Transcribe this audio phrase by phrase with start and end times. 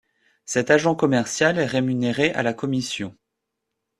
[0.45, 3.15] Cet agent commercial est rémunéré à la commission.